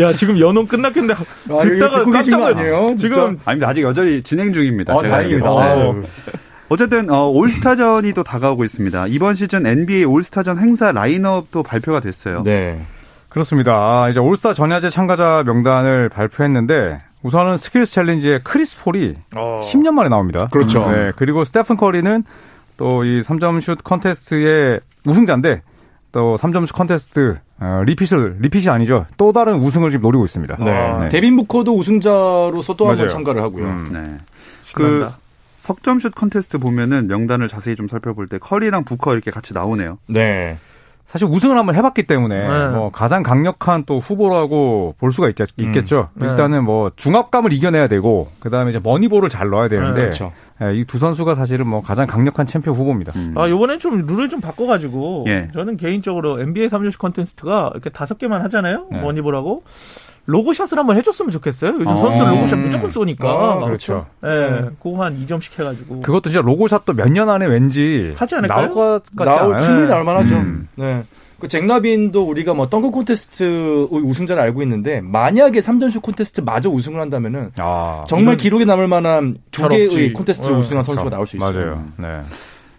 [0.00, 1.14] 야 지금 연홍 끝났겠는데
[1.50, 2.80] 아, 듣다가 깜짝 아니에요?
[2.80, 3.14] 놀- 진짜?
[3.20, 3.68] 지금 아닙니다.
[3.68, 4.94] 아직 여전히 진행 중입니다.
[4.94, 5.50] 아, 제가 다행입니다.
[5.50, 5.56] 네.
[5.56, 6.02] 아유.
[6.70, 9.06] 어쨌든 어, 올스타전이 또 다가오고 있습니다.
[9.08, 12.42] 이번 시즌 NBA 올스타전 행사 라인업도 발표가 됐어요.
[12.44, 12.80] 네.
[13.30, 13.72] 그렇습니다.
[13.72, 19.16] 아, 이제 올스타 전야제 참가자 명단을 발표했는데 우선은 Skills Challenge에 크리스 폴이
[19.60, 20.48] 10년 만에 나옵니다.
[20.52, 20.88] 그렇죠.
[20.90, 22.24] 네, 그리고 스테픈 커리는
[22.76, 25.62] 또 이 3점 슛 컨테스트의 우승자인데
[26.12, 29.06] 또 3점 슛 컨테스트 어, repeat을 repeat이 아니죠.
[29.16, 30.56] 또 다른 우승을 지금 노리고 있습니다.
[30.60, 30.98] 네.
[31.00, 31.08] 네.
[31.08, 33.08] 데빈 부커도 우승자로서 또 한 번.
[33.08, 33.64] 참가를 하고요.
[33.64, 33.88] 음.
[33.92, 34.18] 네.
[34.74, 35.18] 그 신난다.
[35.56, 39.98] 석점슛 컨테스트 보면은 명단을 자세히 좀 살펴볼 때 커리랑 부커 이렇게 같이 나오네요.
[40.06, 40.56] 네.
[41.08, 42.68] 사실 우승을 한번 해봤기 때문에 네.
[42.68, 45.34] 뭐 가장 강력한 또 후보라고 볼 수가 있,
[45.72, 46.28] 겠죠 네.
[46.28, 50.32] 일단은 뭐 중압감을 이겨내야 되고 그 다음에 이제 money ball을 잘 넣어야 되는데 그렇죠.
[50.74, 53.12] 이 두 선수가 사실은 뭐 가장 강력한 챔피언 후보입니다.
[53.16, 53.34] 음.
[53.36, 55.48] 아, 요번엔 좀 룰을 좀 바꿔가지고, 예.
[55.54, 58.86] 저는 개인적으로 NBA 3점슛 컨테스트가 이렇게 다섯 개만 하잖아요?
[58.90, 59.00] 네.
[59.00, 59.62] money ball하고.
[60.30, 61.74] logo shot을 한번 해줬으면 좋겠어요.
[61.76, 61.96] 요즘 어.
[61.96, 62.62] 선수들 logo shot 음.
[62.64, 63.28] 무조건 쏘니까.
[63.30, 64.06] 아, 그렇죠.
[64.24, 66.00] 예, 그거 한 2점씩 해가지고.
[66.02, 68.60] 그것도 진짜 logo shot도 몇 년 안에 왠지 하지 않을까요?
[68.66, 69.60] 나올 것 같지 나올 않아요?
[69.60, 70.36] 충분히 나올 만하죠.
[70.36, 70.68] 음.
[70.74, 71.02] 네.
[71.40, 77.00] 그 잭 라빈도 우리가 뭐 덩크 콘테스트 우승자를 알고 있는데 만약에 3점슛 콘테스트 마저 우승을
[77.00, 80.12] 한다면은 아, 정말 기록에 남을 만한 두잘 개의.
[80.12, 80.96] 콘테스트를 어, 우승한 그렇죠.
[80.96, 81.52] 선수가 나올 수 있어요.
[81.52, 81.84] 맞아요.
[81.96, 82.20] 네.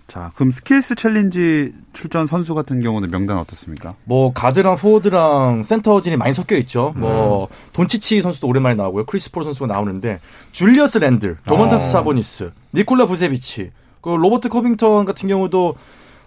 [0.07, 3.93] 자, 그럼 Skills Challenge 출전 선수 같은 경우는 명단 어떻습니까?
[4.05, 6.93] 뭐 가드랑 포워드랑 센터진이 많이 섞여 있죠.
[6.97, 7.47] 뭐 음.
[7.73, 9.05] 돈치치 선수도 오랜만에 나오고요.
[9.05, 10.19] 크리스 폴 선수가 나오는데
[10.51, 11.89] 줄리어스 랜들, 도만타스 어.
[11.91, 13.69] 사보니스, 니콜라 부세비치,
[14.01, 15.75] 그 로버트 커빙턴 같은 경우도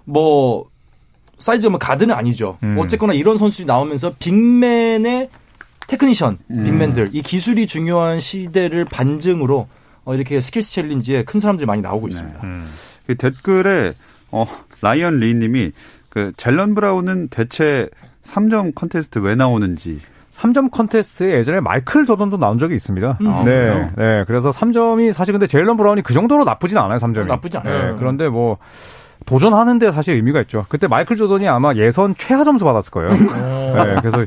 [0.05, 0.71] 뭐
[1.43, 2.57] 사이즈가 뭐 가드는 아니죠.
[2.63, 2.77] 음.
[2.79, 5.29] 어쨌거나 이런 선수들이 나오면서 big man의
[5.89, 9.67] 테크니션, big man들 이 기술이 중요한 시대를 반증으로
[10.05, 12.41] 어, 이렇게 Skills Challenge에 큰 사람들이 많이 나오고 있습니다.
[12.45, 12.69] 음.
[13.07, 13.95] 그 댓글에
[14.31, 14.47] 어,
[14.81, 15.73] 라이언 리님이
[16.09, 17.89] 그 제일런 브라운은 대체
[18.23, 20.01] 3점 컨테스트 왜 나오는지
[20.33, 23.19] 3점 컨테스트에 예전에 마이클 조던도 나온 적이 있습니다.
[23.21, 23.27] 음.
[23.27, 23.45] 네.
[23.45, 23.91] 그래요?
[23.97, 24.25] 네.
[24.27, 27.27] 그래서 3점이 사실 근데 제일런 브라운이 그 정도로 나쁘진 않아요, 3점이.
[27.27, 27.93] 나쁘지 않아요.
[27.93, 27.99] 네.
[27.99, 28.59] 그런데 뭐
[29.27, 30.67] 도전하는데 사실 의미가 있죠.
[30.69, 33.11] 그때 마이클 조던이 아마 예선 최하 점수 받았을 거예요.
[33.11, 33.97] 네.
[34.01, 34.27] 그래서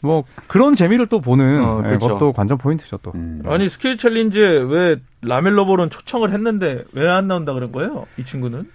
[0.00, 2.06] 뭐 그런 재미를 또 보는 어, 네, 그렇죠.
[2.08, 3.10] 그것도 관전 포인트죠, 또.
[3.16, 3.42] 음.
[3.46, 8.06] 아니, Skill Challenge에 왜 라멜로 볼은 초청을 했는데 왜 안 나온다 그런 거예요?
[8.16, 8.70] 이 친구는?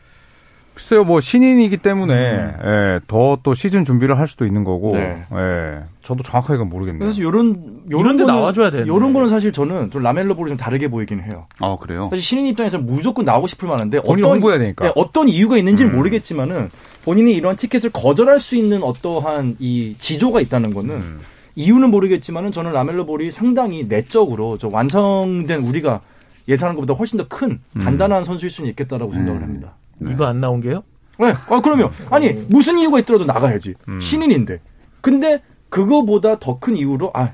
[0.73, 5.23] 글쎄요, 뭐 신인이기 때문에 예, 더또 시즌 준비를 할 수도 있는 거고, 네.
[5.31, 6.99] 예, 저도 정확하게 그건 모르겠네요.
[6.99, 8.89] 그래서 요런 요런 이런 데 나와줘야 되는데.
[8.89, 11.45] 요런 거는 사실 저는 좀 라멜로 볼이 좀 다르게 보이긴 해요.
[11.59, 12.07] 아 그래요?
[12.09, 14.85] 사실 신인 입장에서 무조건 나오고 싶을 만한데 어떤 홍보해야 되니까.
[14.85, 15.95] 네, 어떤 이유가 있는지는 음.
[15.95, 16.69] 모르겠지만은
[17.05, 21.19] 본인이 이런 티켓을 거절할 수 있는 어떠한 이 지조가 있다는 거는 음.
[21.55, 26.01] 이유는 모르겠지만은 저는 라멜로 볼이 상당히 내적으로 저 완성된 우리가
[26.47, 27.81] 예상하는 것보다 훨씬 더큰 음.
[27.81, 29.43] 단단한 선수일 수는 있겠다라고 생각을 음.
[29.43, 29.75] 합니다.
[30.01, 30.83] 이거 안 나온 게요?
[31.19, 31.33] 네.
[31.49, 33.99] 아, 그러면 아니 무슨 이유가 있더라도 나가야지 음.
[33.99, 34.59] 신인인데
[35.01, 37.31] 근데 그거보다 더 큰 이유로 아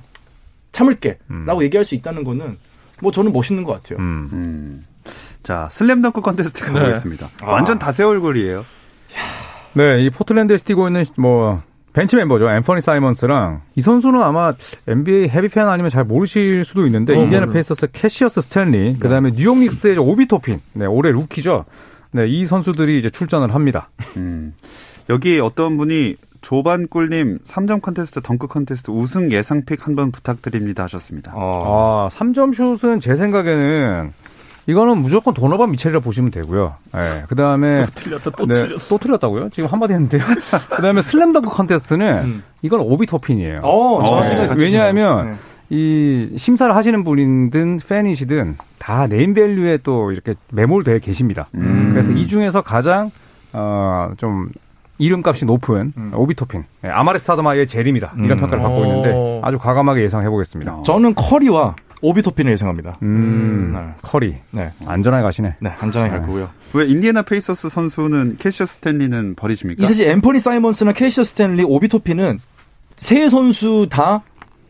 [0.71, 1.61] 참을게라고 음.
[1.61, 2.57] 얘기할 수 있다는 거는
[3.01, 3.99] 뭐 저는 멋있는 것 같아요.
[3.99, 4.29] 음.
[4.33, 4.85] 음.
[5.43, 6.71] 자, 슬램덩크 컨테스트 네.
[6.73, 7.29] 가보겠습니다.
[7.41, 7.51] 아.
[7.51, 8.65] 완전 다새 얼굴이에요.
[9.73, 11.61] 네, 이 포틀랜드에 뛰고 있는 뭐
[11.93, 12.49] 벤치 멤버죠.
[12.49, 14.53] 앤퍼니 사이먼스랑 이 선수는 아마
[14.87, 17.53] NBA heavy 팬 아니면 잘 모르실 수도 있는데 어, 인디애나 몰라요.
[17.53, 20.59] 페이서스 캐시어스 스탠리, 그다음에 뉴욕 닉스의 오비 토핀.
[20.73, 21.65] 네, 올해 루키죠.
[22.11, 23.89] 네, 이 선수들이 이제 출전을 합니다.
[24.17, 24.53] 음.
[25.09, 31.33] 여기 어떤 분이 조반꿀님 3점 컨테스트, 덩크 컨테스트 우승 예상 pick 한번 부탁드립니다 하셨습니다.
[31.35, 32.09] 어.
[32.11, 34.13] 아, 3점 슛은 제 생각에는
[34.67, 36.75] 이거는 무조건 도너반 미첼이라 보시면 되고요.
[36.95, 37.23] 예.
[37.27, 38.87] 그다음에 틀렸다 또 네, 틀렸어.
[38.87, 39.49] 또 틀렸다고요?
[39.49, 40.21] 지금 한마디 했는데요.
[40.69, 43.61] 그 다음에 슬램덩크 컨테스트는 이건 오비 토핀이에요.
[43.63, 44.49] 어, 네.
[44.59, 45.37] 왜냐하면 네.
[45.69, 51.47] 이 심사를 하시는 분이든 팬이시든 다 네임밸류에 또 이렇게 매몰되어 계십니다.
[51.51, 53.11] 그래서 이 중에서 가장
[53.51, 54.49] 어좀
[54.97, 58.37] 이름값이 높은 오비토핀 네, 아마레 스타더마이어의 재림이다 이런 음.
[58.37, 58.85] 평가를 받고 오.
[58.85, 60.83] 있는데 아주 과감하게 예상해 보겠습니다.
[60.85, 62.97] 저는 커리와 오비토핀을 예상합니다.
[63.01, 63.93] 음, 네.
[64.01, 64.71] 커리 네.
[64.85, 65.55] 안전하게 가시네.
[65.59, 66.49] 네, 안전하게 갈 거고요.
[66.73, 69.83] 왜 인디애나 페이서스 선수는 캐시어스 스탠리는 버리십니까?
[69.83, 72.39] 이 사실 앤퍼니 사이먼스나 캐시어스 스탠리, 오비토핀은
[72.95, 74.21] 세 선수 다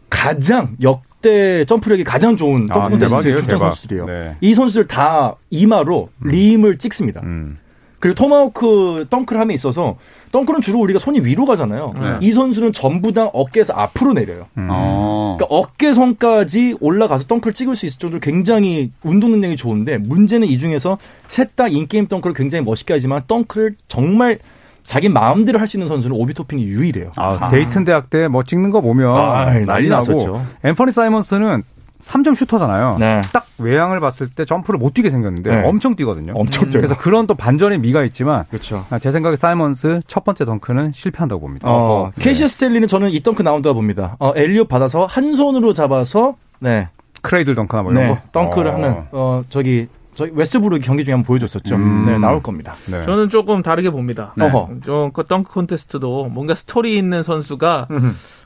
[0.09, 3.71] 가장 역대 점프력이 가장 좋은 아, 덩크 콘테스트의 대박이에요, 출전 대박.
[3.71, 4.05] 선수들이에요.
[4.05, 4.35] 네.
[4.41, 7.21] 이 선수들 다 이마로 림을 찍습니다.
[7.23, 7.55] 음.
[7.99, 9.97] 그리고 토마호크 덩크를 함에 있어서
[10.31, 11.91] 덩크는 주로 우리가 손이 위로 가잖아요.
[12.01, 12.17] 네.
[12.21, 14.45] 이 선수는 전부 다 어깨에서 앞으로 내려요.
[14.57, 14.67] 음.
[14.71, 15.35] 어.
[15.37, 20.97] 그러니까 어깨선까지 올라가서 덩크를 찍을 수 있을 정도로 굉장히 운동 능력이 좋은데 문제는 이 중에서
[21.27, 24.39] 셋 다 인게임 덩크를 굉장히 멋있게 하지만 덩크를 정말
[24.83, 27.11] 자기 마음대로 할 수 있는 선수는 오비토핀이 유일해요.
[27.15, 30.45] 아, 데이튼 대학 때 뭐 찍는 거 보면 아, 난리 난리 나고 났었죠.
[30.63, 31.63] 앤퍼니 사이먼스는
[32.01, 32.95] 3점 슈터잖아요.
[32.97, 33.21] 네.
[33.33, 35.67] 딱 외양을 봤을 때 점프를 못 뛰게 생겼는데 네.
[35.67, 36.31] 엄청 뛰거든요.
[36.33, 36.81] 엄청 뛰어요.
[36.81, 38.85] 그래서 그런 또 반전의 미가 있지만 그렇죠.
[38.89, 41.67] 아, 제 생각에 사이먼스 첫 번째 덩크는 실패한다고 봅니다.
[41.69, 44.15] 어, 캐시어스 스탠리는 저는 이 덩크 나온다고 봅니다.
[44.19, 46.87] 어, 엘리엇 받아서 한 손으로 잡아서 네,
[47.21, 48.19] cradle 덩크나 뭐 이런 네 거.
[48.31, 48.73] 덩크를 어.
[48.75, 49.87] 하는 어 저기
[50.19, 51.75] 저희 웨스트브룩 경기 중에 한번 보여줬었죠.
[51.75, 52.05] 음.
[52.05, 52.75] 네, 나올 겁니다.
[52.87, 53.01] 네.
[53.03, 54.33] 저는 조금 다르게 봅니다.
[54.35, 54.47] 네.
[54.47, 54.81] 어허.
[54.83, 57.87] 좀그 덩크 콘테스트도 뭔가 스토리 있는 선수가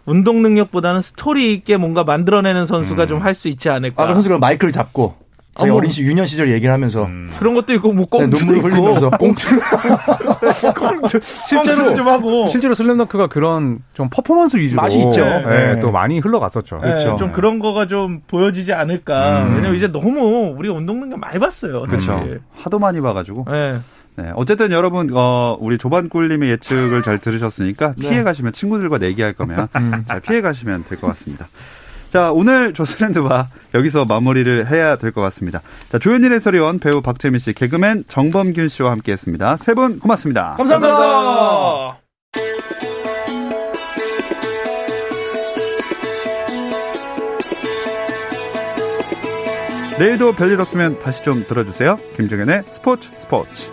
[0.05, 4.03] 운동 능력보다는 스토리 있게 뭔가 만들어내는 선수가 좀할 수 있지 않을까.
[4.03, 5.15] 아, 그 선수가 마이크를 잡고
[5.55, 5.77] 자기 어머.
[5.79, 9.09] 어린 시 유년 시절 얘기를 하면서 그런 것도 있고 뭐 네, 꽁트도 눈물을 있고 흘리면서
[9.11, 9.45] 꽁트
[11.47, 15.23] 실제로 좀 하고 실제로 슬램덩크가 그런 좀 퍼포먼스 위주로 맛이 있죠.
[15.25, 15.79] 네, 네.
[15.79, 16.77] 또 많이 흘러갔었죠.
[16.81, 17.17] 네, 그렇죠.
[17.17, 19.43] 좀 그런 거가 좀 보여지지 않을까.
[19.43, 19.55] 음.
[19.55, 21.83] 왜냐면 이제 너무 우리가 운동 능력 많이 봤어요.
[21.83, 22.23] 그렇죠.
[22.55, 23.45] 하도 많이 봐가지고.
[23.49, 23.77] 네.
[24.15, 24.31] 네.
[24.35, 28.09] 어쨌든 여러분, 어, 우리 조반꿀님의 예측을 잘 들으셨으니까 네.
[28.09, 30.05] 피해 가시면 친구들과 내기할 거면 음.
[30.07, 31.47] 잘 피해 가시면 될 것 같습니다.
[32.13, 35.61] 자, 오늘 조스랜드바 여기서 마무리를 해야 될 것 같습니다.
[35.89, 39.57] 자, 조현일 해설위원, 배우 박재민 씨, 개그맨 정범균 씨와 함께 했습니다.
[39.57, 40.53] 세 분 고맙습니다.
[40.57, 40.95] 감사합니다.
[40.95, 41.97] 감사합니다.
[49.99, 51.97] 내일도 별일 없으면 다시 좀 들어주세요.
[52.15, 53.69] 김종현의 스포츠 스포츠.